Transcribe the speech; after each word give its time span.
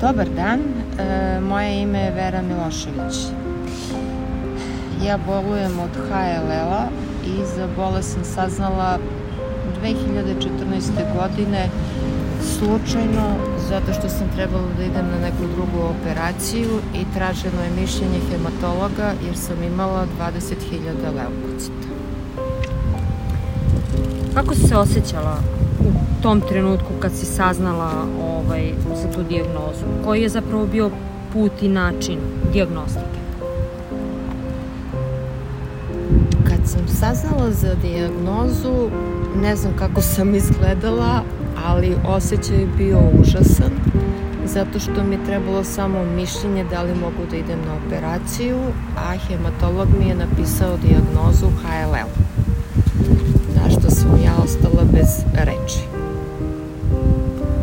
Dobar 0.00 0.28
dan, 0.28 0.60
e, 0.98 1.40
moje 1.40 1.82
ime 1.82 1.98
je 1.98 2.10
Vera 2.10 2.42
Milošević. 2.42 3.16
Ja 5.06 5.18
bolujem 5.26 5.80
od 5.80 5.90
HLL-a 6.08 6.88
i 7.26 7.46
za 7.56 7.68
bolest 7.76 8.12
sam 8.12 8.24
saznala 8.24 8.98
2014. 9.82 10.90
godine 11.16 11.68
slučajno 12.42 13.36
zato 13.68 13.92
što 13.92 14.08
sam 14.08 14.28
trebala 14.36 14.68
da 14.76 14.84
idem 14.84 15.06
na 15.06 15.18
neku 15.18 15.44
drugu 15.54 15.78
operaciju 15.94 16.80
i 16.94 17.04
traženo 17.14 17.62
je 17.64 17.80
mišljenje 17.80 18.20
hematologa 18.30 19.12
jer 19.26 19.36
sam 19.36 19.62
imala 19.62 20.06
20.000 20.20 21.14
leukocita. 21.16 22.03
Kako 24.34 24.54
si 24.54 24.68
se 24.68 24.76
osjećala 24.76 25.36
u 25.80 26.22
tom 26.22 26.40
trenutku 26.40 26.92
kad 27.00 27.12
si 27.12 27.26
saznala 27.26 27.90
ovaj, 28.22 28.72
za 29.02 29.12
tu 29.12 29.22
dijagnozu? 29.22 29.84
Koji 30.04 30.22
je 30.22 30.28
zapravo 30.28 30.66
bio 30.66 30.90
put 31.32 31.62
i 31.62 31.68
način 31.68 32.18
diagnostike? 32.52 33.20
Kad 36.44 36.68
sam 36.68 36.88
saznala 36.88 37.50
za 37.50 37.74
dijagnozu, 37.82 38.90
ne 39.42 39.56
znam 39.56 39.72
kako 39.78 40.00
sam 40.00 40.34
izgledala, 40.34 41.22
ali 41.66 41.96
osjećaj 42.06 42.56
je 42.56 42.68
bio 42.78 42.98
užasan 43.20 43.72
zato 44.46 44.78
što 44.78 45.04
mi 45.04 45.14
je 45.14 45.24
trebalo 45.24 45.64
samo 45.64 46.04
mišljenje 46.04 46.64
da 46.70 46.82
li 46.82 46.94
mogu 46.94 47.30
da 47.30 47.36
idem 47.36 47.58
na 47.66 47.74
operaciju, 47.86 48.58
a 48.96 49.16
hematolog 49.16 49.88
mi 49.98 50.08
je 50.08 50.14
napisao 50.14 50.76
dijagnozu 50.76 51.46
HLL, 51.46 52.23
ostala 54.44 54.84
bez 54.92 55.24
reči. 55.34 55.80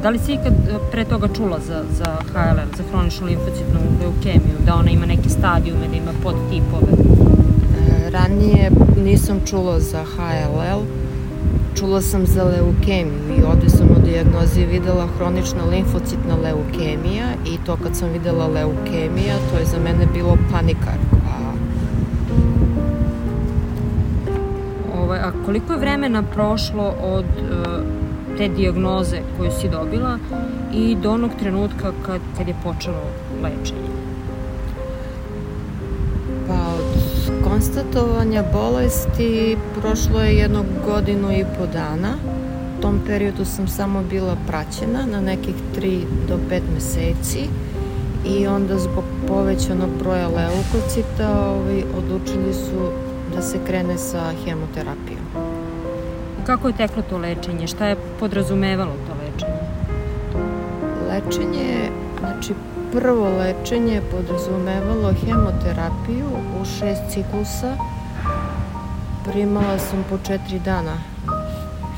Da 0.04 0.10
li 0.10 0.20
si 0.20 0.34
ikad 0.34 0.54
e, 0.54 0.80
pre 0.92 1.06
toga 1.06 1.28
čula 1.38 1.60
za, 1.60 1.84
za 1.98 2.18
HLL, 2.34 2.70
za 2.78 2.84
hroničnu 2.92 3.28
limfocitnu 3.28 3.80
leukemiju, 4.02 4.58
da 4.66 4.76
ona 4.76 4.92
ima 4.92 5.06
neke 5.06 5.30
stadijume, 5.30 5.88
da 5.88 5.96
ima 5.96 6.12
podtipove? 6.24 6.94
E, 6.94 8.10
ranije 8.10 8.72
nisam 9.04 9.40
čula 9.46 9.80
za 9.80 10.04
HLL, 10.16 10.82
čula 11.76 12.02
sam 12.02 12.26
za 12.26 12.44
leukemiju 12.44 13.38
i 13.38 13.44
ovde 13.44 13.70
sam 13.70 13.88
u 13.88 14.06
diagnozi 14.06 14.66
videla 14.66 15.08
hronična 15.18 15.64
limfocitna 15.72 16.36
leukemija 16.44 17.28
i 17.46 17.58
to 17.66 17.78
kad 17.84 17.96
sam 17.96 18.10
videla 18.10 18.48
leukemija, 18.48 19.36
to 19.52 19.60
je 19.60 19.66
za 19.66 19.80
mene 19.80 20.06
bilo 20.14 20.38
panikar. 20.52 21.21
Koliko 25.46 25.74
je 25.74 25.80
vremena 25.80 26.24
prošlo 26.24 26.94
od 27.02 27.26
uh, 27.26 28.38
te 28.38 28.48
diagnoze 28.48 29.18
koju 29.38 29.52
si 29.52 29.70
dobila 29.70 30.18
i 30.74 30.96
do 30.96 31.12
onog 31.12 31.32
trenutka 31.40 31.92
kad, 32.06 32.22
kad 32.38 32.48
je 32.48 32.56
počelo 32.64 33.04
lečenje? 33.44 33.92
konstatovanja 37.62 38.44
bolesti 38.54 39.58
prošlo 39.80 40.22
je 40.22 40.36
jednog 40.36 40.66
godinu 40.86 41.32
i 41.32 41.46
po 41.58 41.66
dana. 41.74 42.14
U 42.78 42.82
tom 42.82 43.00
periodu 43.08 43.46
sam 43.46 43.68
samo 43.68 44.04
bila 44.10 44.38
praćena 44.48 45.06
na 45.06 45.22
nekih 45.22 45.56
3 45.78 46.02
do 46.28 46.38
5 46.52 46.62
meseci 46.74 47.44
i 48.26 48.48
onda 48.48 48.80
zbog 48.80 49.04
povećanog 49.28 49.90
broja 50.00 50.28
leukocita 50.28 51.50
ovaj, 51.50 51.84
odlučili 51.98 52.54
su 52.54 52.92
da 53.36 53.42
se 53.42 53.60
krene 53.68 53.98
sa 53.98 54.34
hemoterapijom. 54.46 55.26
Kako 56.46 56.68
je 56.68 56.78
teklo 56.78 57.04
to 57.10 57.18
lečenje? 57.18 57.68
Šta 57.68 57.88
je 57.88 57.96
podrazumevalo 58.20 58.92
to 59.08 59.14
lečenje? 59.24 59.62
Lečenje, 61.10 61.90
znači 62.20 62.54
Prvo 62.92 63.30
lečenje 63.30 63.94
je 63.94 64.02
podrazumevalo 64.12 65.14
hemoterapiju 65.26 66.28
u 66.62 66.66
šest 66.66 67.02
ciklusa. 67.10 67.76
Primala 69.26 69.80
sam 69.80 70.04
po 70.10 70.18
četiri 70.28 70.60
dana 70.60 70.98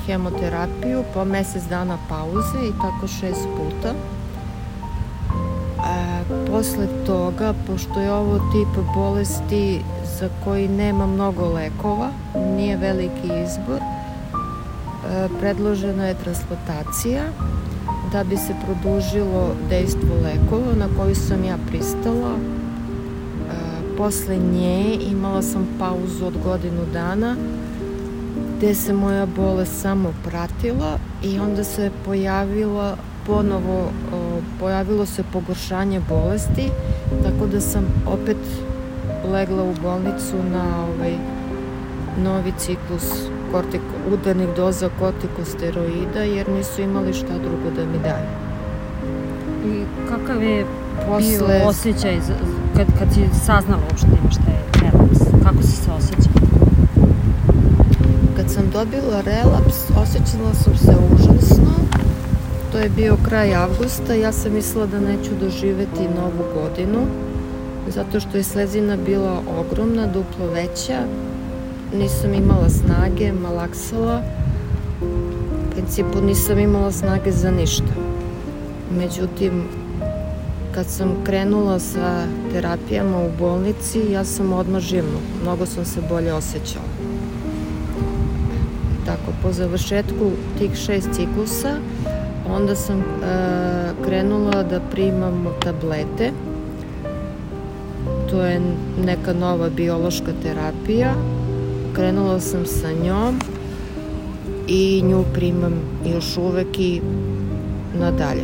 hemoterapiju, 0.06 1.04
po 1.14 1.26
mesec 1.26 1.64
dana 1.64 1.98
pauze 2.10 2.60
i 2.70 2.72
tako 2.82 3.08
šest 3.08 3.48
puta. 3.58 3.94
Posle 6.52 6.88
toga, 7.06 7.54
pošto 7.68 8.00
je 8.00 8.12
ovo 8.12 8.38
tip 8.38 8.84
bolesti 8.96 9.82
za 10.20 10.30
koji 10.44 10.68
nema 10.68 11.08
mnogo 11.08 11.46
lekova, 11.46 12.10
nije 12.56 12.78
veliki 12.78 13.28
izbor, 13.46 13.80
predložena 15.40 16.06
je 16.06 16.14
transplantacija 16.24 17.24
da 18.12 18.24
bi 18.24 18.38
se 18.38 18.54
produžilo 18.66 19.56
dejstvo 19.70 20.16
lekova 20.24 20.74
na 20.78 20.88
koju 20.98 21.16
sam 21.16 21.44
ja 21.44 21.58
pristala. 21.68 22.36
E, 22.36 22.38
posle 23.98 24.38
nje 24.38 24.98
imala 25.12 25.42
sam 25.42 25.68
pauzu 25.80 26.26
od 26.26 26.38
godinu 26.44 26.86
dana 26.94 27.36
gde 28.58 28.76
se 28.76 28.94
moja 28.94 29.26
bolest 29.26 29.82
samo 29.82 30.14
pratila 30.26 30.98
i 31.24 31.40
onda 31.40 31.64
se 31.64 31.92
pojavila 32.06 32.98
ponovo 33.28 33.92
pojavilo 34.60 35.06
se 35.06 35.24
pogoršanje 35.34 36.02
bolesti 36.10 36.70
tako 37.24 37.48
da 37.52 37.62
sam 37.62 37.86
opet 38.08 38.38
legla 39.32 39.64
u 39.64 39.74
bolnicu 39.82 40.36
na 40.52 40.86
ovaj 40.86 41.14
novi 42.24 42.54
ciklus 42.58 43.28
kortiko, 43.52 43.94
udarnih 44.14 44.48
doza 44.56 44.90
kortikosteroida 45.00 46.20
jer 46.20 46.50
nisu 46.50 46.82
imali 46.82 47.14
šta 47.14 47.34
drugo 47.40 47.76
da 47.76 47.86
mi 47.86 48.00
daju. 48.00 48.30
I 49.66 49.84
kakav 50.10 50.44
je 50.44 50.66
Posle... 51.08 51.48
bio 51.48 51.68
osjećaj 51.68 52.20
kad, 52.76 52.88
kad 53.00 53.14
si 53.14 53.40
saznala 53.46 53.82
uopšte 53.90 54.08
šta 54.32 54.52
je 54.52 54.64
relaps? 54.82 55.20
Kako 55.44 55.62
si 55.62 55.72
se 55.72 55.92
osjećala? 55.92 56.48
Kad 58.36 58.52
sam 58.52 58.64
dobila 58.74 59.22
relaps, 59.22 59.76
osjećala 59.98 60.54
sam 60.54 60.78
se 60.78 60.96
užasno. 61.14 61.74
To 62.74 62.80
je 62.80 62.90
bio 62.90 63.18
kraj 63.26 63.56
avgusta. 63.56 64.14
Ja 64.14 64.32
sam 64.32 64.54
mislila 64.54 64.86
da 64.86 65.00
neću 65.00 65.32
doživeti 65.42 66.04
novu 66.16 66.44
godinu 66.54 67.00
zato 67.88 68.20
što 68.20 68.38
je 68.38 68.44
slezina 68.44 68.98
bila 68.98 69.42
ogromna, 69.60 70.08
duplo 70.08 70.48
veća 70.54 71.00
nisam 71.98 72.34
imala 72.34 72.70
snage, 72.70 73.32
malaksala. 73.32 74.22
U 75.02 75.72
principu 75.72 76.22
nisam 76.22 76.60
imala 76.60 76.92
snage 76.92 77.32
za 77.32 77.52
ništa. 77.52 77.94
Međutim, 78.98 79.64
kad 80.72 80.86
sam 80.86 81.16
krenula 81.24 81.80
sa 81.80 82.26
terapijama 82.52 83.18
u 83.18 83.30
bolnici, 83.40 84.12
ja 84.12 84.26
sam 84.26 84.54
odmah 84.54 84.82
živnu. 84.82 85.20
Mnogo 85.42 85.66
sam 85.66 85.86
se 85.86 86.02
bolje 86.10 86.34
osjećala. 86.34 86.86
Tako, 89.06 89.32
po 89.42 89.52
završetku 89.52 90.32
tih 90.58 90.76
šest 90.76 91.10
ciklusa, 91.14 91.76
onda 92.50 92.76
sam 92.76 93.00
e, 93.00 93.04
krenula 94.06 94.64
da 94.64 94.80
primam 94.92 95.48
tablete. 95.64 96.32
To 98.30 98.42
je 98.42 98.62
neka 99.06 99.34
nova 99.34 99.70
biološka 99.70 100.32
terapija 100.44 101.14
krenula 101.94 102.40
sam 102.40 102.66
sa 102.66 102.92
njom 103.04 103.40
i 104.68 105.02
nju 105.06 105.24
primam 105.34 105.74
još 106.06 106.38
uvek 106.38 106.80
i 106.80 107.02
nadalje 108.00 108.44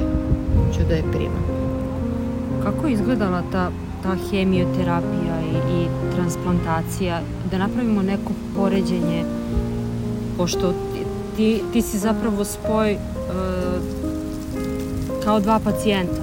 ću 0.73 0.79
da 0.89 0.95
je 0.95 1.11
primam. 1.11 1.43
Kako 2.63 2.87
je 2.87 2.93
izgledala 2.93 3.43
ta, 3.51 3.71
ta 4.03 4.15
hemioterapija 4.31 5.41
i, 5.41 5.73
i 5.73 5.87
transplantacija? 6.15 7.21
Da 7.51 7.57
napravimo 7.57 8.01
neko 8.01 8.31
poređenje, 8.55 9.23
pošto 10.37 10.73
ti, 11.39 11.63
ti, 11.73 11.81
si 11.81 11.97
zapravo 11.97 12.43
spoj 12.43 12.93
uh, 12.93 12.99
kao 15.23 15.39
dva 15.39 15.59
pacijenta 15.63 16.21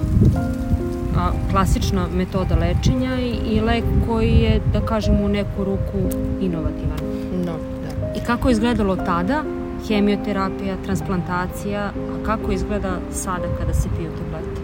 a, 1.16 1.30
klasična 1.50 2.06
metoda 2.14 2.56
lečenja 2.56 3.20
i, 3.20 3.54
i 3.54 3.60
lek 3.60 3.84
koji 4.08 4.32
je, 4.32 4.60
da 4.72 4.80
kažemo, 4.80 5.24
u 5.24 5.28
neku 5.28 5.64
ruku 5.64 6.16
inovativan. 6.40 6.98
No, 7.46 7.52
da. 7.52 8.20
I 8.20 8.24
kako 8.26 8.48
je 8.48 8.52
izgledalo 8.52 8.96
tada, 8.96 9.42
hemioterapija, 9.88 10.76
transplantacija, 10.84 11.82
a 11.84 12.24
kako 12.26 12.52
izgleda 12.52 12.98
sada 13.10 13.46
kada 13.58 13.74
se 13.74 13.88
piju 13.98 14.10
tablete? 14.10 14.60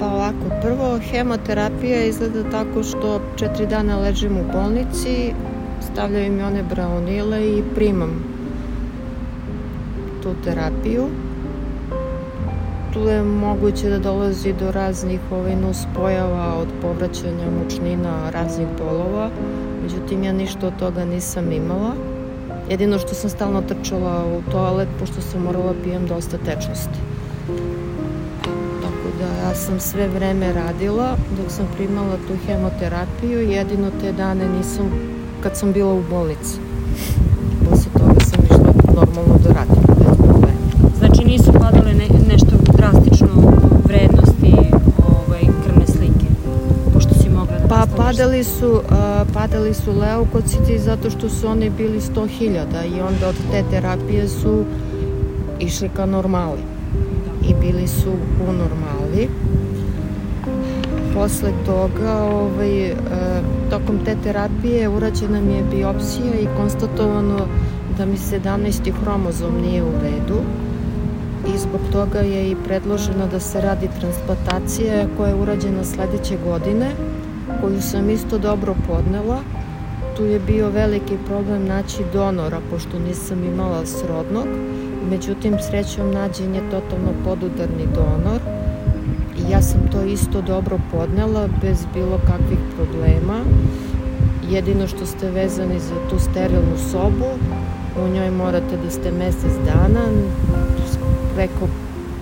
Pa 0.00 0.06
ovako, 0.06 0.60
prvo 0.62 0.98
hemoterapija 1.10 2.04
izgleda 2.04 2.50
tako 2.50 2.82
što 2.82 3.20
četiri 3.36 3.66
dana 3.66 3.98
ležim 3.98 4.36
u 4.36 4.52
bolnici, 4.52 5.32
stavljaju 5.92 6.32
mi 6.32 6.42
one 6.42 6.62
braunile 6.62 7.48
i 7.48 7.62
primam 7.74 8.29
tu 10.30 10.42
terapiju 10.44 11.06
tu 12.92 13.00
je 13.00 13.22
moguće 13.22 13.88
da 13.88 13.98
dolazi 13.98 14.52
do 14.52 14.70
raznih 14.70 15.20
ovaj, 15.30 15.56
nuspojava 15.56 16.54
od 16.56 16.68
povraćanja 16.82 17.46
mučnina, 17.62 18.30
raznih 18.30 18.66
bolova. 18.78 19.30
Međutim, 19.82 20.24
ja 20.24 20.32
ništa 20.32 20.66
od 20.66 20.78
toga 20.78 21.04
nisam 21.04 21.52
imala. 21.52 21.92
Jedino 22.70 22.98
što 22.98 23.14
sam 23.14 23.30
stalno 23.30 23.62
trčala 23.62 24.24
u 24.26 24.50
toalet, 24.50 24.88
pošto 24.98 25.20
sam 25.20 25.42
morala 25.42 25.74
pijem 25.84 26.06
dosta 26.06 26.38
tečnosti. 26.38 26.98
Tako 28.82 29.08
da 29.18 29.48
ja 29.48 29.54
sam 29.54 29.80
sve 29.80 30.08
vreme 30.08 30.52
radila 30.52 31.16
dok 31.42 31.50
sam 31.50 31.68
primala 31.76 32.16
tu 32.28 32.34
hemoterapiju, 32.46 33.40
jedino 33.40 33.90
te 34.00 34.12
dane 34.12 34.48
nisam, 34.58 34.90
kad 35.42 35.56
sam 35.56 35.72
bila 35.72 35.94
u 35.94 36.02
bolnici. 36.10 36.69
Padali 48.10 48.44
su, 48.44 48.72
uh, 48.72 48.82
padali 49.34 49.74
su 49.74 49.92
leukociti 49.92 50.78
zato 50.78 51.10
što 51.10 51.28
su 51.28 51.48
oni 51.48 51.70
bili 51.70 52.00
100.000 52.00 52.96
i 52.96 53.00
onda 53.00 53.28
od 53.28 53.34
te 53.50 53.64
terapije 53.70 54.28
su 54.28 54.64
išli 55.60 55.88
ka 55.96 56.06
normali 56.06 56.60
i 57.48 57.54
bili 57.54 57.88
su 57.88 58.10
u 58.48 58.52
normali. 58.52 59.28
Posle 61.14 61.52
toga, 61.66 62.22
ovaj, 62.22 62.86
e, 62.86 62.96
tokom 63.70 63.98
te 64.04 64.16
terapije 64.24 64.88
urađena 64.88 65.40
mi 65.40 65.52
je 65.52 65.64
biopsija 65.70 66.34
i 66.42 66.48
konstatovano 66.56 67.46
da 67.98 68.06
mi 68.06 68.16
17. 68.16 68.92
hromozom 69.02 69.60
nije 69.62 69.82
u 69.82 69.92
redu 70.02 70.40
i 71.54 71.58
zbog 71.58 71.80
toga 71.92 72.18
je 72.18 72.50
i 72.50 72.56
predloženo 72.64 73.26
da 73.32 73.40
se 73.40 73.60
radi 73.60 73.88
transplantacija 74.00 75.06
koja 75.16 75.28
je 75.28 75.34
urađena 75.34 75.84
sledeće 75.84 76.36
godine, 76.44 76.90
koju 77.62 77.82
sam 77.82 78.10
isto 78.10 78.38
dobro 78.38 78.74
podnela. 78.88 79.38
Tu 80.16 80.24
je 80.24 80.40
bio 80.40 80.70
veliki 80.70 81.16
problem 81.26 81.66
naći 81.66 82.02
donora, 82.12 82.60
pošto 82.70 82.98
nisam 82.98 83.44
imala 83.44 83.86
srodnog 83.86 84.46
Međutim, 85.08 85.56
srećom 85.68 86.10
nađen 86.10 86.54
je 86.54 86.70
totalno 86.70 87.12
podudarni 87.24 87.86
donor 87.94 88.40
i 89.38 89.50
ja 89.50 89.62
sam 89.62 89.80
to 89.92 90.02
isto 90.02 90.42
dobro 90.42 90.78
podnela 90.92 91.48
bez 91.62 91.86
bilo 91.94 92.18
kakvih 92.26 92.58
problema. 92.76 93.40
Jedino 94.50 94.86
što 94.86 95.06
ste 95.06 95.30
vezani 95.30 95.80
za 95.80 95.94
tu 96.10 96.18
sterilnu 96.18 96.76
sobu, 96.90 97.30
u 98.04 98.08
njoj 98.14 98.30
morate 98.30 98.76
da 98.84 98.90
ste 98.90 99.12
mesec 99.12 99.52
dana, 99.66 100.04
preko 101.34 101.68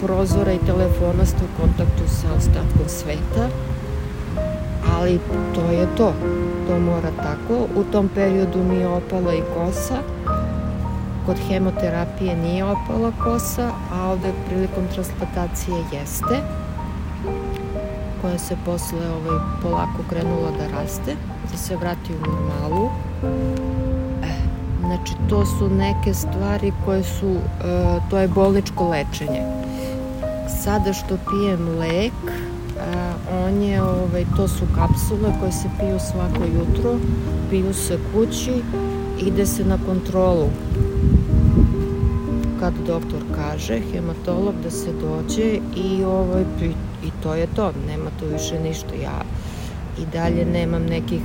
prozora 0.03 0.53
i 0.53 0.67
telefona 0.67 1.25
ste 1.27 1.39
u 1.45 1.61
kontaktu 1.61 2.03
sa 2.07 2.29
ostatkom 2.37 2.89
sveta, 2.89 3.49
ali 4.99 5.21
to 5.55 5.71
je 5.71 5.87
to. 5.97 6.13
To 6.69 6.79
mora 6.79 7.11
tako. 7.17 7.67
U 7.77 7.85
tom 7.93 8.09
periodu 8.15 8.59
mi 8.65 8.77
je 8.77 8.89
opala 8.89 9.35
i 9.35 9.43
kosa, 9.55 9.99
kod 11.27 11.37
hemoterapije 11.49 12.37
nije 12.37 12.65
opala 12.65 13.13
kosa, 13.25 13.71
a 13.93 14.11
ovde 14.11 14.33
prilikom 14.49 14.85
transplantacije 14.95 15.77
jeste, 15.93 16.41
koja 18.23 18.39
se 18.39 18.57
posle 18.65 19.11
ovaj, 19.11 19.39
polako 19.63 20.03
krenula 20.11 20.51
da 20.59 20.79
raste, 20.79 21.17
da 21.51 21.57
se 21.59 21.77
vrati 21.77 22.13
u 22.13 22.31
normalu. 22.31 22.91
E, 24.23 24.35
znači, 24.81 25.13
to 25.29 25.47
su 25.47 25.71
neke 25.71 26.15
stvari 26.15 26.73
koje 26.85 27.03
su, 27.03 27.31
e, 27.31 27.99
to 28.11 28.19
je 28.19 28.29
bolničko 28.29 28.89
lečenje. 28.89 29.43
Sada 30.65 30.93
što 30.93 31.19
pijem 31.31 31.79
lek, 31.79 32.48
on 33.33 33.63
je, 33.63 33.83
ovaj, 33.83 34.25
to 34.37 34.49
su 34.49 34.65
kapsule 34.75 35.33
koje 35.41 35.53
se 35.53 35.69
piju 35.81 35.99
svako 35.99 36.45
jutro, 36.45 36.99
piju 37.51 37.75
se 37.75 37.99
kući, 38.13 38.63
ide 39.27 39.47
se 39.47 39.65
na 39.65 39.79
kontrolu 39.87 40.49
kad 42.61 42.75
doktor 42.87 43.23
kaže, 43.35 43.81
hematolog 43.93 44.55
da 44.63 44.71
se 44.71 44.93
dođe 44.93 45.59
i, 45.77 46.05
ovaj, 46.05 46.43
i 47.05 47.11
to 47.23 47.35
je 47.35 47.47
to, 47.57 47.73
nema 47.87 48.11
tu 48.19 48.27
više 48.33 48.61
ništa. 48.61 48.95
Ja 49.03 49.23
i 49.99 50.07
dalje 50.13 50.45
nemam 50.45 50.83
nekih 50.83 51.23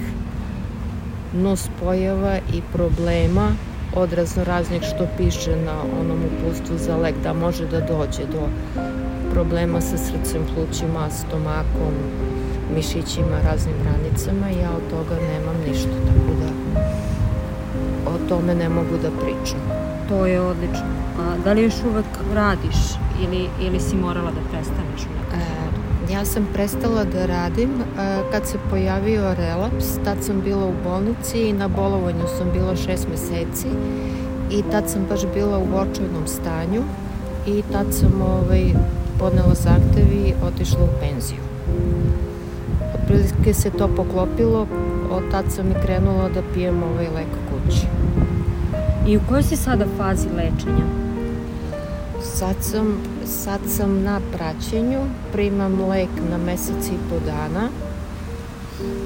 nuspojava 1.34 2.38
i 2.54 2.62
problema 2.74 3.52
od 3.96 4.14
raznoraznih 4.14 4.82
što 4.82 5.08
piše 5.18 5.56
na 5.56 5.82
onom 6.02 6.20
upustvu 6.26 6.78
za 6.78 6.98
lek 6.98 7.16
da 7.24 7.34
može 7.34 7.68
da 7.68 7.80
dođe 7.80 8.26
do 8.32 8.48
problema 9.34 9.82
sa 9.82 9.98
srcem, 9.98 10.42
plućima, 10.54 11.10
stomakom, 11.10 11.94
mišićima, 12.76 13.42
raznim 13.46 13.76
ranicama 13.86 14.48
ja 14.50 14.70
od 14.78 14.90
toga 14.90 15.22
nemam 15.22 15.56
ništa, 15.68 15.96
tako 16.08 16.32
da 16.42 16.50
o 18.12 18.30
tome 18.30 18.56
ne 18.56 18.70
mogu 18.70 18.98
da 19.02 19.10
pričam. 19.22 19.60
To 20.10 20.26
je 20.26 20.42
odlično. 20.42 20.94
A 21.20 21.38
da 21.44 21.54
li 21.54 21.64
još 21.64 21.74
uvek 21.92 22.06
radiš 22.34 22.78
ili, 23.24 23.50
ili 23.62 23.80
si 23.80 23.96
morala 23.96 24.32
da 24.32 24.42
prestaneš 24.52 25.02
u 25.02 25.14
nekom 25.18 25.40
e, 26.10 26.14
Ja 26.14 26.26
sam 26.26 26.48
prestala 26.54 27.04
da 27.04 27.26
radim 27.26 27.70
e, 27.70 27.84
kad 28.32 28.48
se 28.48 28.58
pojavio 28.70 29.34
relaps, 29.34 29.86
tad 30.04 30.18
sam 30.22 30.42
bila 30.42 30.66
u 30.66 30.74
bolnici 30.84 31.40
i 31.40 31.54
na 31.54 31.68
bolovanju 31.68 32.28
sam 32.38 32.52
bila 32.54 32.76
šest 32.76 33.08
meseci 33.10 33.68
i 34.52 34.64
tad 34.72 34.90
sam 34.90 35.06
baš 35.10 35.22
bila 35.34 35.58
u 35.58 35.76
očajnom 35.76 36.28
stanju 36.28 36.82
i 37.48 37.64
tad 37.72 37.86
sam 37.92 38.22
ovaj, 38.22 38.74
podnela 39.20 39.54
zahtev 39.54 40.12
i 40.14 40.34
otišla 40.48 40.84
u 40.84 41.00
penziju. 41.00 41.40
Otprilike 42.96 43.54
se 43.54 43.70
to 43.70 43.88
poklopilo, 43.88 44.68
od 45.12 45.24
tad 45.32 45.46
sam 45.50 45.72
i 45.72 45.76
krenula 45.86 46.30
da 46.30 46.42
pijem 46.54 46.84
ovaj 46.84 47.08
lek 47.08 47.28
kući. 47.50 47.88
I 49.08 49.18
u 49.18 49.22
kojoj 49.30 49.44
si 49.44 49.56
sada 49.56 49.86
fazi 49.98 50.28
lečenja? 50.30 50.86
Sad 52.22 52.56
sam, 52.62 52.98
sad 53.26 53.60
sam 53.68 54.04
na 54.04 54.22
praćenju, 54.34 55.00
primam 55.32 55.90
lek 55.90 56.10
na 56.30 56.38
mesec 56.38 56.88
i 56.88 56.98
po 57.10 57.16
dana. 57.26 57.70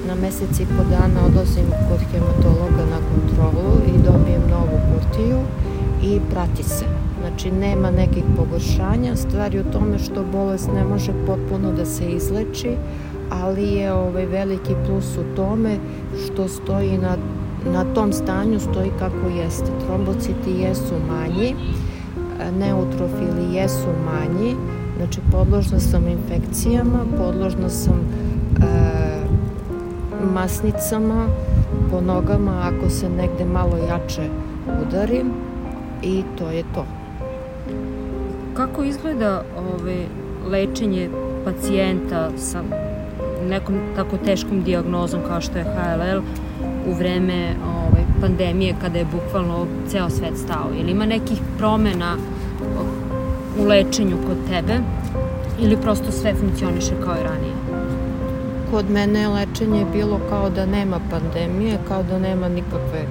Na 0.07 0.15
mesec 0.15 0.59
i 0.59 0.65
po 0.65 0.83
dana 0.83 1.25
odlazim 1.25 1.65
kod 1.89 1.99
hematologa 2.11 2.85
na 2.91 2.99
kontrolu 3.11 3.81
i 3.87 4.03
dobijem 4.05 4.41
novu 4.49 4.79
kutiju 4.89 5.39
i 6.03 6.19
prati 6.31 6.63
se. 6.63 6.96
Znači, 7.27 7.51
nema 7.51 7.91
nekih 7.91 8.23
pogoršanja, 8.37 9.15
stvari 9.15 9.59
u 9.59 9.71
tome 9.71 9.99
što 9.99 10.23
bolest 10.23 10.69
ne 10.75 10.83
može 10.83 11.11
potpuno 11.25 11.71
da 11.71 11.85
se 11.85 12.05
izleči, 12.05 12.71
ali 13.29 13.63
je 13.63 13.93
ovaj 13.93 14.25
veliki 14.25 14.73
plus 14.85 15.17
u 15.17 15.35
tome 15.35 15.77
što 16.25 16.47
stoji 16.47 16.97
na 16.97 17.17
na 17.73 17.83
tom 17.93 18.13
stanju 18.13 18.59
stoji 18.59 18.91
kako 18.99 19.29
jeste. 19.37 19.71
Trombociti 19.85 20.51
jesu 20.51 20.93
manji, 21.07 21.55
neutrofili 22.59 23.53
jesu 23.53 23.87
manji, 24.05 24.55
znači 24.97 25.19
podložna 25.31 25.79
sam 25.79 26.07
infekcijama, 26.07 26.99
podložna 27.17 27.69
sam 27.69 27.99
e, 27.99 28.63
masnicama 30.33 31.27
po 31.91 32.01
nogama 32.01 32.61
ako 32.63 32.89
se 32.89 33.09
negde 33.09 33.45
malo 33.45 33.77
jače 33.77 34.29
udarim 34.81 35.31
i 36.01 36.23
to 36.37 36.49
je 36.49 36.63
to. 36.73 36.96
Kako 38.57 38.83
izgleda 38.83 39.43
ove, 39.57 40.05
lečenje 40.51 41.09
pacijenta 41.45 42.29
sa 42.37 42.63
nekom 43.49 43.75
tako 43.95 44.17
teškom 44.17 44.63
diagnozom 44.63 45.19
kao 45.27 45.41
što 45.41 45.57
je 45.57 45.63
HLL 45.63 46.21
u 46.91 46.93
vreme 46.93 47.55
ovaj, 47.65 48.03
pandemije 48.21 48.75
kada 48.81 48.99
je 48.99 49.05
bukvalno 49.05 49.65
ceo 49.87 50.09
svet 50.09 50.37
stao? 50.37 50.69
Ili 50.79 50.91
ima 50.91 51.05
nekih 51.05 51.39
promena 51.57 52.15
u 53.59 53.63
lečenju 53.63 54.17
kod 54.27 54.37
tebe 54.49 54.79
ili 55.59 55.77
prosto 55.81 56.11
sve 56.11 56.33
funkcioniše 56.33 56.93
kao 57.05 57.15
i 57.15 57.23
ranije? 57.23 57.55
Kod 58.71 58.89
mene 58.89 59.27
lečenje 59.27 59.79
je 59.79 59.85
bilo 59.93 60.19
kao 60.29 60.49
da 60.49 60.65
nema 60.65 60.99
pandemije, 61.11 61.77
kao 61.87 62.03
da 62.03 62.19
nema 62.19 62.49
nikakve 62.49 63.05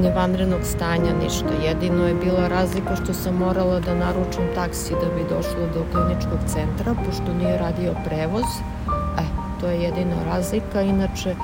ni 0.00 0.10
vanrednog 0.10 0.60
stanja, 0.64 1.12
ništa. 1.22 1.52
Jedino 1.64 2.06
je 2.06 2.14
bila 2.14 2.48
razlika 2.48 2.96
što 2.96 3.14
sam 3.14 3.34
morala 3.34 3.80
da 3.80 3.94
naručim 3.94 4.44
taksi 4.54 4.94
da 4.94 5.14
bi 5.14 5.28
došla 5.34 5.66
do 5.74 5.84
kliničkog 5.92 6.38
centra, 6.46 6.94
pošto 7.06 7.34
nije 7.34 7.58
radio 7.58 7.94
prevoz. 8.04 8.44
E, 9.18 9.24
to 9.60 9.66
je 9.66 9.82
jedina 9.82 10.16
razlika. 10.26 10.82
Inače, 10.82 11.34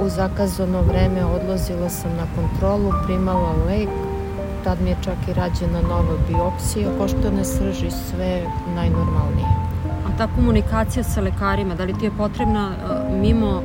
u 0.00 0.08
zakazano 0.08 0.82
vreme 0.82 1.24
odlazila 1.24 1.88
sam 1.88 2.10
na 2.16 2.26
kontrolu, 2.36 2.92
primala 3.06 3.52
lek, 3.66 3.88
tad 4.64 4.80
mi 4.82 4.90
je 4.90 4.96
čak 5.04 5.16
i 5.28 5.34
rađena 5.34 5.80
nova 5.82 6.16
biopsija, 6.28 6.88
koštane 6.98 7.44
srži 7.44 7.90
sve 7.90 8.42
najnormalnije. 8.74 9.48
A 10.06 10.16
ta 10.18 10.28
komunikacija 10.34 11.04
sa 11.04 11.20
lekarima, 11.20 11.74
da 11.74 11.84
li 11.84 11.98
ti 11.98 12.04
je 12.04 12.10
potrebna 12.18 12.68
uh, 12.68 13.20
mimo 13.20 13.62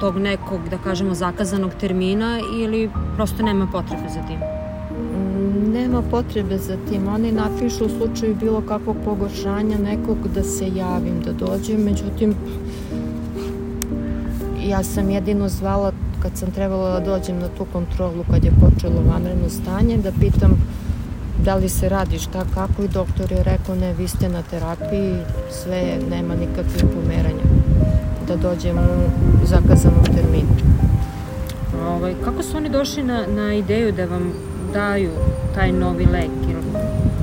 tog 0.00 0.18
nekog, 0.18 0.68
da 0.70 0.78
kažemo, 0.78 1.14
zakazanog 1.14 1.70
termina 1.80 2.40
ili 2.60 2.90
prosto 3.16 3.42
nema 3.42 3.66
potrebe 3.72 4.08
za 4.08 4.22
tim? 4.26 4.40
Nema 5.72 6.02
potrebe 6.10 6.58
za 6.58 6.76
tim. 6.88 7.08
Oni 7.08 7.32
napišu 7.32 7.86
u 7.86 7.88
slučaju 7.88 8.36
bilo 8.40 8.60
kakvog 8.60 8.96
pogoršanja 9.04 9.78
nekog 9.78 10.18
da 10.34 10.42
se 10.42 10.68
javim, 10.76 11.20
da 11.24 11.32
dođem, 11.32 11.80
međutim 11.84 12.34
ja 14.66 14.82
sam 14.82 15.10
jedino 15.10 15.48
zvala 15.48 15.92
kad 16.22 16.36
sam 16.36 16.50
trebala 16.50 17.00
da 17.00 17.06
dođem 17.06 17.38
na 17.38 17.48
tu 17.48 17.66
kontrolu 17.72 18.24
kad 18.30 18.44
je 18.44 18.50
počelo 18.50 19.02
vanredno 19.12 19.48
stanje, 19.48 19.96
da 19.96 20.12
pitam 20.20 20.50
da 21.44 21.54
li 21.54 21.68
se 21.68 21.88
radi 21.88 22.18
šta 22.18 22.44
kako 22.54 22.82
i 22.82 22.88
doktor 22.88 23.32
je 23.32 23.42
rekao 23.42 23.74
ne 23.74 23.92
vi 23.92 24.08
ste 24.08 24.28
na 24.28 24.42
terapiji 24.42 25.14
sve 25.50 25.98
nema 26.10 26.34
nikakvih 26.34 26.84
pomeranja 26.94 27.67
da 28.28 28.36
dođem 28.36 28.78
u 29.42 29.46
zakazanom 29.46 30.04
terminu 30.04 30.48
ovaj, 31.88 32.14
kako 32.24 32.42
su 32.42 32.56
oni 32.56 32.68
došli 32.68 33.02
na, 33.02 33.26
na 33.26 33.54
ideju 33.54 33.92
da 33.92 34.04
vam 34.04 34.32
daju 34.72 35.10
taj 35.54 35.72
novi 35.72 36.06
lek 36.06 36.30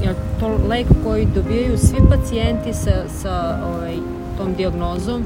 je 0.03 0.09
li 0.09 0.15
to 0.39 0.59
lek 0.69 0.87
koji 1.03 1.27
dobijaju 1.35 1.77
svi 1.77 1.97
pacijenti 2.09 2.73
sa, 2.73 2.91
sa 3.21 3.59
ovaj, 3.65 3.95
tom 4.37 4.53
diagnozom 4.53 5.23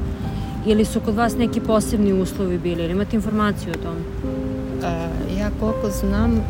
ili 0.66 0.84
su 0.84 1.00
kod 1.00 1.14
vas 1.14 1.36
neki 1.36 1.60
posebni 1.60 2.12
uslovi 2.12 2.58
bili 2.58 2.82
ili 2.82 2.92
imate 2.92 3.16
informaciju 3.16 3.72
o 3.72 3.82
tom? 3.82 3.96
E, 4.84 5.38
ja 5.40 5.50
koliko 5.60 5.90
znam, 5.90 6.36
e, 6.36 6.40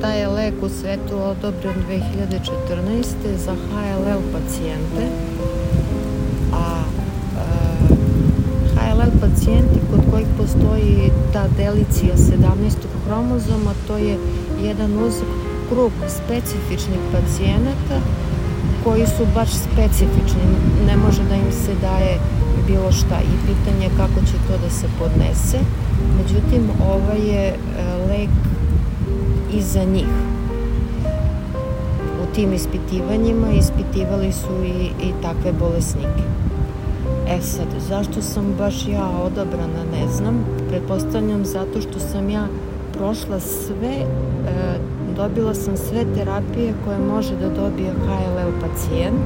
taj 0.00 0.20
je 0.20 0.28
lek 0.28 0.54
u 0.62 0.68
svetu 0.68 1.14
odobren 1.14 1.74
2014. 1.88 3.04
za 3.36 3.52
HLL 3.52 4.20
pacijente, 4.32 5.10
pacijenti 9.46 9.80
kod 9.90 10.00
kojih 10.10 10.26
postoji 10.38 11.10
ta 11.32 11.44
delicija 11.56 12.16
17. 12.16 12.36
hromozoma, 13.06 13.72
to 13.86 13.96
je 13.96 14.18
jedan 14.62 15.04
uzak 15.06 15.28
krug 15.68 15.92
specifičnih 16.08 16.98
pacijenata 17.12 17.98
koji 18.84 19.06
su 19.06 19.26
baš 19.34 19.48
specifični, 19.48 20.42
ne 20.86 20.96
može 20.96 21.22
da 21.22 21.34
im 21.34 21.52
se 21.52 21.72
daje 21.80 22.18
bilo 22.66 22.92
šta 22.92 23.18
i 23.20 23.46
pitanje 23.46 23.88
kako 23.96 24.26
će 24.26 24.32
to 24.32 24.58
da 24.64 24.70
se 24.70 24.86
podnese. 24.98 25.58
Međutim, 26.18 26.62
ovaj 26.92 27.18
je 27.18 27.48
e, 27.48 27.56
lek 28.08 28.30
i 29.52 29.62
za 29.62 29.84
njih. 29.84 30.12
U 32.22 32.34
tim 32.34 32.52
ispitivanjima 32.52 33.50
ispitivali 33.50 34.32
su 34.32 34.64
i, 34.64 35.06
i 35.08 35.12
takve 35.22 35.52
bolesnike. 35.52 36.35
E 37.28 37.40
sad, 37.40 37.66
zašto 37.88 38.22
sam 38.22 38.54
baš 38.58 38.88
ja 38.88 39.10
odabrana, 39.24 39.82
ne 39.92 40.08
znam. 40.08 40.44
Pretpostavljam 40.68 41.44
zato 41.44 41.80
što 41.80 41.98
sam 41.98 42.30
ja 42.30 42.46
prošla 42.92 43.40
sve, 43.40 43.94
e, 43.94 44.06
dobila 45.16 45.54
sam 45.54 45.76
sve 45.76 46.04
terapije 46.14 46.74
koje 46.84 46.98
može 46.98 47.36
da 47.36 47.48
dobije 47.48 47.92
HLL 47.92 48.50
pacijent 48.60 49.20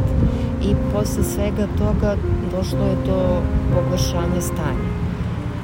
i 0.63 0.75
posle 0.93 1.25
svega 1.25 1.67
toga 1.79 2.17
došlo 2.57 2.87
je 2.87 2.97
do 3.07 3.43
pogoršanja 3.75 4.41
stanja. 4.41 4.91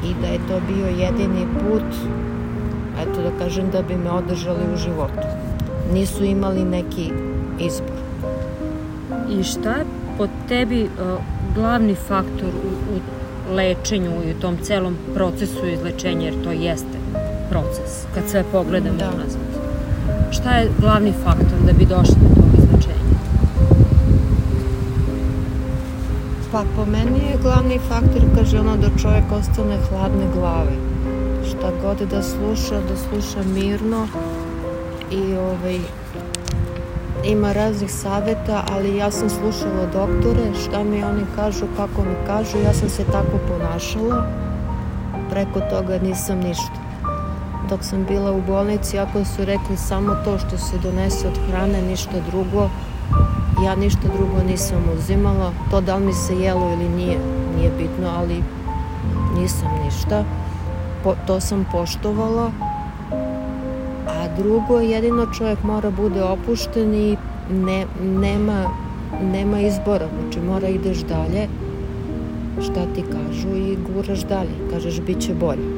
I 0.04 0.20
da 0.20 0.26
je 0.26 0.38
to 0.48 0.60
bio 0.74 0.86
jedini 0.86 1.46
put 1.60 1.84
eto 3.02 3.22
da 3.22 3.44
kažem 3.44 3.70
da 3.70 3.82
bi 3.82 3.96
me 3.96 4.10
održali 4.10 4.74
u 4.74 4.76
životu. 4.76 5.26
Nisu 5.92 6.24
imali 6.24 6.64
neki 6.64 7.10
izbor. 7.60 7.96
I 9.30 9.42
šta 9.42 9.74
po 10.18 10.26
tebi 10.48 10.82
uh, 10.84 11.35
glavni 11.56 11.94
faktor 11.94 12.52
u, 12.64 12.94
u 12.94 13.54
lečenju 13.54 14.10
i 14.26 14.30
u 14.30 14.40
tom 14.40 14.56
celom 14.62 14.96
procesu 15.14 15.66
izlečenja 15.66 16.24
jer 16.24 16.44
to 16.44 16.50
jeste 16.50 16.98
proces 17.50 18.04
kad 18.14 18.22
sve 18.28 18.44
pogledamo 18.52 18.98
da. 18.98 19.10
nazad 19.10 19.40
šta 20.30 20.50
je 20.50 20.70
glavni 20.80 21.12
faktor 21.24 21.58
da 21.66 21.72
bi 21.72 21.84
došli 21.84 22.14
do 22.20 22.34
tog 22.34 22.50
izlečenja 22.58 23.16
Pa 26.52 26.62
po 26.76 26.90
meni 26.90 27.18
je 27.18 27.38
glavni 27.42 27.78
faktor, 27.88 28.22
kaže 28.36 28.60
ono, 28.60 28.76
da 28.76 28.98
čovjek 29.02 29.24
ostane 29.32 29.78
hladne 29.88 30.26
glave. 30.34 30.76
Šta 31.48 31.70
god 31.82 32.08
da 32.10 32.22
sluša, 32.22 32.80
da 32.88 32.96
sluša 32.96 33.48
mirno 33.54 34.06
i 35.10 35.34
ovaj, 35.34 35.78
ima 37.26 37.52
raznih 37.52 37.92
saveta, 37.92 38.64
ali 38.72 38.96
ja 38.96 39.10
sam 39.10 39.30
slušala 39.30 39.86
doktore, 39.92 40.54
šta 40.64 40.84
mi 40.84 41.04
oni 41.04 41.22
kažu, 41.36 41.66
kako 41.76 42.02
mi 42.02 42.14
kažu, 42.26 42.58
ja 42.58 42.72
sam 42.72 42.88
se 42.88 43.04
tako 43.04 43.38
ponašala, 43.48 44.26
preko 45.30 45.60
toga 45.60 45.98
nisam 45.98 46.38
ništa. 46.38 46.80
Dok 47.68 47.84
sam 47.84 48.04
bila 48.04 48.32
u 48.32 48.42
bolnici, 48.46 48.98
ako 48.98 49.24
su 49.24 49.44
rekli 49.44 49.76
samo 49.76 50.14
to 50.24 50.38
što 50.38 50.58
se 50.58 50.78
donese 50.82 51.28
od 51.28 51.38
hrane, 51.48 51.82
ništa 51.82 52.20
drugo, 52.30 52.68
Ja 53.64 53.74
ništa 53.74 54.08
drugo 54.16 54.42
nisam 54.48 54.84
uzimala, 54.98 55.52
to 55.70 55.80
da 55.80 55.96
li 55.96 56.06
mi 56.06 56.12
se 56.12 56.34
jelo 56.34 56.72
ili 56.72 56.88
nije, 56.88 57.18
nije 57.56 57.70
bitno, 57.78 58.08
ali 58.16 58.42
nisam 59.38 59.68
ništa. 59.84 60.24
Po, 61.04 61.14
to 61.26 61.40
sam 61.40 61.66
poštovala. 61.72 62.50
Drugo, 64.38 64.80
jedino 64.80 65.26
čovjek 65.38 65.62
mora 65.62 65.90
bude 65.90 66.22
opušten 66.22 66.94
i 66.94 67.16
ne, 67.50 67.86
nema, 68.02 68.70
nema 69.22 69.60
izbora, 69.60 70.08
znači 70.20 70.40
mora 70.40 70.68
ideš 70.68 70.98
dalje, 70.98 71.48
šta 72.62 72.86
ti 72.94 73.02
kažu 73.02 73.48
i 73.48 73.78
guraš 73.92 74.20
dalje, 74.20 74.70
kažeš 74.70 75.00
bit 75.00 75.20
će 75.20 75.34
bolje. 75.34 75.68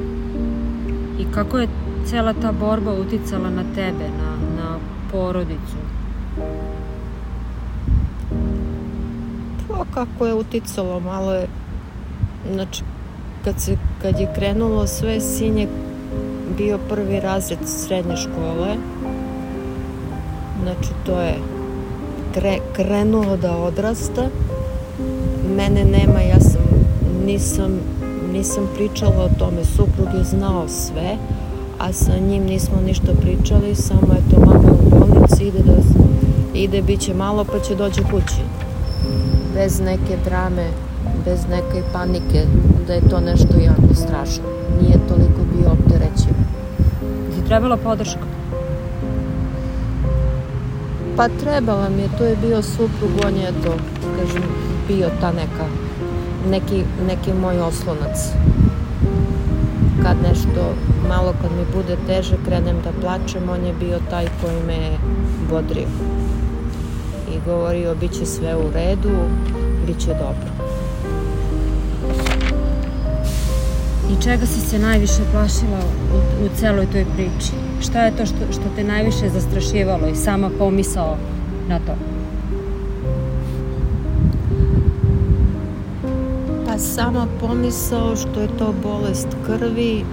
I 1.19 1.25
kako 1.33 1.57
je 1.57 1.67
cela 2.05 2.33
ta 2.33 2.51
borba 2.51 2.93
uticala 2.93 3.49
na 3.49 3.63
tebe, 3.75 4.09
na, 4.17 4.61
na 4.61 4.77
porodicu? 5.11 5.77
kako 9.93 10.25
je 10.25 10.33
uticalo, 10.33 10.99
malo 10.99 11.33
je, 11.33 11.47
znači, 12.53 12.83
kad, 13.43 13.59
se, 13.59 13.77
kad 14.01 14.19
je 14.19 14.33
krenulo 14.35 14.87
sve, 14.87 15.21
sin 15.21 15.57
je 15.57 15.67
bio 16.59 16.79
prvi 16.89 17.19
razred 17.19 17.59
srednje 17.65 18.17
škole, 18.17 18.75
znači 20.63 20.89
to 21.05 21.21
je 21.21 21.35
kre, 22.33 22.57
krenulo 22.73 23.37
da 23.37 23.57
odrasta, 23.57 24.27
mene 25.55 25.85
nema, 25.85 26.19
ja 26.21 26.39
sam, 26.39 26.61
nisam, 27.25 27.79
nisam 28.33 28.67
pričala 28.75 29.23
o 29.23 29.39
tome, 29.39 29.65
suprug 29.65 30.07
je 30.17 30.23
znao 30.23 30.67
sve, 30.67 31.17
a 31.79 31.93
sa 31.93 32.17
njim 32.17 32.43
nismo 32.43 32.81
ništa 32.85 33.11
pričali, 33.21 33.75
samo 33.75 34.13
je 34.13 34.29
to 34.31 34.39
mama 34.39 34.71
u 34.71 34.89
bolnici, 34.89 35.43
ide 35.43 35.59
da 35.63 35.73
ide, 36.53 36.81
bit 36.81 36.99
će 36.99 37.13
malo 37.13 37.43
pa 37.43 37.59
će 37.59 37.75
dođe 37.75 38.01
kući 38.01 38.41
bez 39.53 39.79
neke 39.79 40.17
drame, 40.25 40.67
bez 41.25 41.39
neke 41.49 41.83
panike, 41.93 42.45
da 42.87 42.93
je 42.93 43.09
to 43.09 43.19
nešto 43.19 43.57
jako 43.57 43.95
strašno. 43.95 44.43
Nije 44.81 45.07
toliko 45.07 45.41
bio 45.55 45.71
opterećiv. 45.71 45.98
Trebala 47.49 47.77
podrška? 47.77 48.27
Pa 51.17 51.27
trebala 51.27 51.89
mi 51.89 52.01
je, 52.01 52.09
to 52.17 52.23
je 52.25 52.35
bio 52.35 52.61
suprug, 52.61 53.09
on 53.25 53.35
je 53.35 53.51
to, 53.63 53.73
kažem, 54.19 54.43
bio 54.87 55.09
ta 55.21 55.31
neka, 55.31 55.65
neki, 56.49 56.83
neki 57.07 57.33
moj 57.33 57.59
oslonac. 57.59 58.17
Kad 60.03 60.17
nešto, 60.29 60.75
malo 61.07 61.33
kad 61.41 61.51
mi 61.51 61.65
bude 61.75 61.97
teže, 62.07 62.35
krenem 62.45 62.77
da 62.83 62.91
plačem, 63.01 63.49
on 63.49 63.65
je 63.65 63.73
bio 63.73 63.97
taj 64.09 64.27
koji 64.41 64.63
me 64.67 64.97
bodrio 65.49 65.87
i 67.33 67.39
govorio 67.45 67.95
bit 67.95 68.11
će 68.11 68.25
sve 68.25 68.55
u 68.55 68.71
redu, 68.73 69.17
bit 69.87 69.99
će 69.99 70.07
dobro. 70.07 70.58
I 74.09 74.21
čega 74.23 74.45
si 74.45 74.59
se 74.59 74.79
najviše 74.79 75.21
plašila 75.31 75.79
u, 76.13 76.45
u 76.45 76.49
celoj 76.55 76.85
toj 76.91 77.05
priči? 77.15 77.53
Šta 77.81 78.01
je 78.01 78.15
to 78.17 78.25
što, 78.25 78.51
što 78.51 78.63
te 78.75 78.83
najviše 78.83 79.29
zastrašivalo 79.29 80.07
i 80.07 80.15
sama 80.15 80.49
pomisao 80.57 81.17
na 81.67 81.79
to? 81.79 81.95
Pa 86.65 86.77
sama 86.77 87.27
pomisao 87.39 88.15
što 88.15 88.41
je 88.41 88.57
to 88.57 88.73
bolest 88.83 89.27
krvi, 89.45 90.05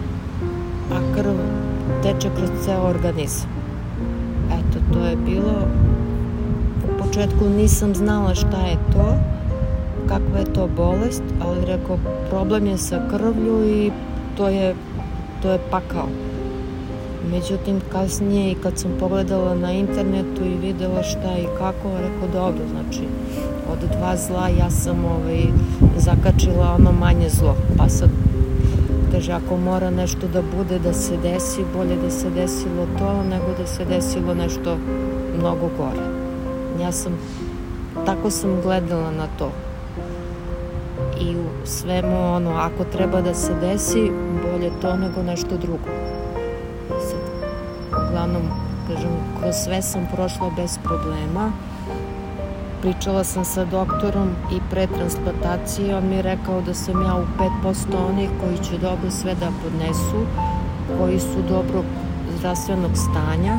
a 0.93 1.15
krv 1.15 1.37
teče 2.03 2.29
kroz 2.37 2.51
ceo 2.65 2.83
organizam. 2.83 3.51
Eto, 4.51 4.79
to 4.93 5.07
je 5.07 5.17
bilo 5.17 5.67
početku 7.17 7.49
nisam 7.49 7.95
znala 7.95 8.35
šta 8.35 8.61
je 8.61 8.77
to, 8.93 9.17
kakva 10.09 10.39
je 10.39 10.53
to 10.53 10.69
bolest, 10.77 11.23
ali 11.41 11.65
rekao 11.67 11.99
problem 12.31 12.67
je 12.67 12.79
sa 12.79 13.01
krvlju 13.11 13.65
i 13.65 13.91
to 14.37 14.49
je, 14.49 14.75
to 15.43 15.51
je 15.51 15.59
pakao. 15.71 16.09
Međutim, 17.31 17.81
kasnije 17.93 18.53
i 18.53 18.55
kad 18.55 18.79
sam 18.79 18.91
pogledala 19.01 19.55
na 19.55 19.73
internetu 19.73 20.45
i 20.45 20.67
videla 20.67 21.03
šta 21.03 21.39
i 21.39 21.47
kako, 21.59 21.89
rekao 21.99 22.29
dobro, 22.33 22.65
znači 22.71 23.03
od 23.73 23.79
dva 23.99 24.17
zla 24.17 24.49
ja 24.49 24.71
sam 24.71 25.05
ovaj, 25.05 25.45
zakačila 25.97 26.77
ono 26.79 26.93
manje 26.93 27.29
zlo. 27.29 27.55
Pa 27.79 27.89
sad, 27.89 28.09
kaže, 29.13 29.33
ako 29.33 29.57
mora 29.57 29.91
nešto 29.91 30.29
da 30.33 30.43
bude 30.57 30.79
da 30.79 30.93
se 30.93 31.17
desi, 31.17 31.61
bolje 31.77 31.97
da 31.97 32.11
se 32.11 32.31
desilo 32.31 32.87
to 32.99 33.23
nego 33.23 33.47
da 33.59 33.67
se 33.67 33.85
desilo 33.85 34.35
nešto 34.35 34.77
mnogo 35.39 35.71
gore. 35.79 36.07
Ja 36.83 36.93
sam, 36.93 37.13
tako 38.07 38.31
sam 38.31 38.61
gledala 38.63 39.11
na 39.11 39.27
to. 39.39 39.51
I 41.21 41.37
u 41.37 41.67
svemu 41.67 42.35
ono, 42.35 42.51
ako 42.51 42.85
treba 42.85 43.21
da 43.21 43.35
se 43.35 43.55
desi, 43.55 44.11
bolje 44.43 44.71
to 44.83 44.97
nego 44.97 45.23
nešto 45.23 45.57
drugo. 45.57 45.89
Sad, 46.89 47.21
uglavnom, 48.09 48.43
Kažem, 48.87 49.11
kroz 49.41 49.55
sve 49.65 49.83
sam 49.83 50.07
prošla 50.15 50.51
bez 50.57 50.79
problema. 50.83 51.53
Pričala 52.83 53.25
sam 53.25 53.45
sa 53.45 53.65
doktorom 53.65 54.29
i 54.53 54.61
pre 54.71 54.87
transplantacije, 54.87 55.97
on 55.97 56.09
mi 56.09 56.17
je 56.17 56.23
rekao 56.23 56.61
da 56.61 56.75
sam 56.75 57.03
ja 57.03 57.15
u 57.15 57.27
5% 57.65 58.09
onih 58.09 58.31
koji 58.41 58.59
će 58.59 58.79
dobro 58.79 59.11
sve 59.11 59.35
da 59.35 59.49
podnesu, 59.63 60.21
koji 60.99 61.21
su 61.21 61.43
dobro 61.49 61.83
zdravstvenog 62.39 62.91
stanja 62.95 63.59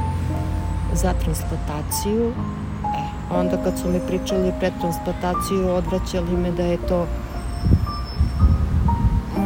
za 0.94 1.14
transplantaciju. 1.14 2.32
E, 2.32 2.34
onda 3.32 3.58
kad 3.64 3.80
su 3.80 3.90
mi 3.90 4.00
pričali 4.08 4.54
pre 4.60 4.72
transplantaciju, 4.80 5.70
odvraćali 5.70 6.38
me 6.38 6.52
da 6.52 6.64
je 6.64 6.78
to 6.78 7.08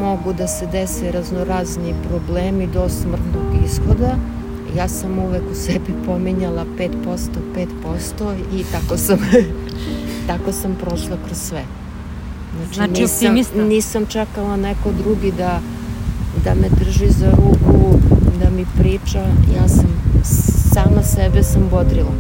mogu 0.01 0.33
da 0.33 0.47
se 0.47 0.65
dese 0.65 1.11
raznorazni 1.11 1.93
problemi 2.09 2.67
do 2.67 2.89
smrtnog 2.89 3.63
ishoda. 3.65 4.15
Ja 4.77 4.87
sam 4.87 5.19
uvek 5.19 5.41
u 5.51 5.55
sebi 5.55 5.93
pominjala 6.05 6.65
5%, 6.77 6.89
5% 7.83 8.35
i 8.53 8.63
tako 8.71 8.97
sam, 8.97 9.17
tako 10.27 10.51
sam 10.51 10.75
prošla 10.75 11.17
kroz 11.25 11.37
sve. 11.37 11.63
Znači, 12.73 13.07
znači 13.07 13.29
nisam, 13.29 13.67
nisam 13.67 14.05
čekala 14.05 14.55
neko 14.57 14.91
drugi 15.03 15.31
da, 15.31 15.59
da 16.43 16.53
me 16.53 16.69
drži 16.69 17.09
za 17.09 17.31
ruku, 17.31 17.99
da 18.39 18.49
mi 18.49 18.65
priča. 18.79 19.19
Ja 19.55 19.67
sam 19.67 19.87
sama 20.73 21.03
sebe 21.03 21.43
sam 21.43 21.67
bodrila. 21.71 22.13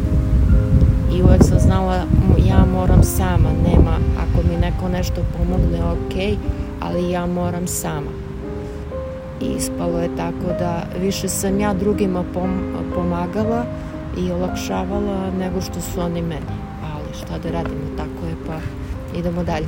I 1.17 1.21
uvek 1.23 1.43
sam 1.43 1.59
znala 1.59 2.05
ja 2.47 2.65
moram 2.73 3.03
sama, 3.03 3.49
nema, 3.69 3.97
ako 4.17 4.47
mi 4.47 4.57
neko 4.57 4.89
nešto 4.89 5.21
pomogne, 5.37 5.79
okej, 5.83 6.31
okay, 6.31 6.37
ali 6.81 7.11
ja 7.11 7.25
moram 7.25 7.67
sama. 7.67 8.11
I 9.41 9.45
ispalo 9.57 9.99
je 9.99 10.15
tako 10.17 10.59
da 10.59 10.83
više 11.01 11.29
sam 11.29 11.59
ja 11.59 11.73
drugima 11.73 12.23
pom 12.33 12.49
pomagala 12.95 13.65
i 14.17 14.31
olakšavala 14.31 15.31
nego 15.39 15.61
što 15.61 15.81
su 15.81 16.01
oni 16.01 16.21
meni. 16.21 16.55
Ali 16.93 17.17
šta 17.17 17.39
da 17.43 17.51
radimo, 17.51 17.81
tako 17.97 18.27
je, 18.27 18.35
pa 18.47 18.57
idemo 19.19 19.43
dalje. 19.43 19.67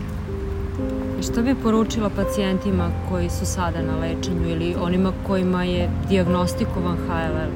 Šta 1.22 1.42
bi 1.42 1.56
poručila 1.56 2.10
pacijentima 2.10 2.90
koji 3.10 3.30
su 3.30 3.46
sada 3.46 3.82
na 3.82 3.98
lečenju 4.00 4.50
ili 4.50 4.76
onima 4.82 5.12
kojima 5.28 5.64
je 5.64 5.90
diagnostikovan 6.10 6.98
HLL 7.08 7.52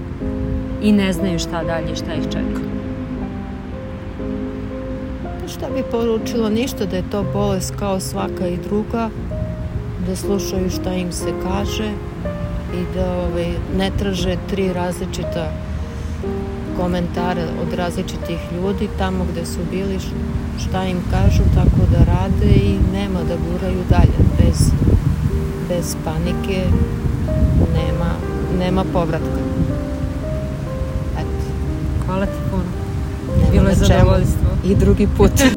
i 0.82 0.92
ne 0.92 1.14
znaju 1.14 1.40
šta 1.40 1.64
dalje, 1.64 1.96
šta 1.96 2.14
ih 2.14 2.24
čeka? 2.24 2.62
Šta 5.48 5.68
bi 5.76 5.84
poručila? 5.92 6.50
Ništa 6.50 6.86
da 6.86 6.96
je 6.96 7.10
to 7.12 7.26
bolest 7.34 7.74
kao 7.80 8.00
svaka 8.00 8.48
i 8.48 8.58
druga, 8.58 9.10
da 10.08 10.16
slušaju 10.16 10.70
šta 10.70 10.94
im 10.94 11.12
se 11.12 11.34
kaže 11.44 11.92
i 12.74 12.96
da 12.96 13.18
ovaj, 13.18 13.54
ne 13.78 13.92
traže 13.98 14.38
tri 14.50 14.74
različita 14.74 15.52
komentare 16.78 17.44
od 17.62 17.74
različitih 17.74 18.38
ljudi 18.56 18.90
tamo 18.98 19.26
gde 19.32 19.46
su 19.46 19.60
bili 19.72 20.00
šta 20.60 20.86
im 20.86 20.98
kažu 21.12 21.44
tako 21.56 21.82
da 21.92 21.98
rade 21.98 22.54
i 22.56 22.80
nema 22.94 23.20
da 23.20 23.36
guraju 23.36 23.84
dalje 23.90 24.20
bez, 24.40 24.72
bez 25.70 25.96
panike 26.06 26.64
nema, 27.74 28.12
nema 28.60 28.84
povratka 28.94 29.40
Eto. 31.18 31.46
Hvala 32.06 32.26
ti 32.26 32.40
puno. 32.52 32.64
Bilo 33.52 33.70
je 33.70 33.76
zadovoljstvo. 33.76 34.50
I 34.66 34.76
drugi 34.76 35.08
put. 35.18 35.32